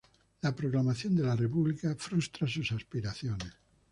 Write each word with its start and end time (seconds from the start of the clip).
La 0.41 0.51
proclamación 0.55 1.13
de 1.15 1.21
la 1.21 1.35
República 1.35 1.95
frustra 1.95 2.47
sus 2.47 2.71
aspiraciones. 2.71 3.53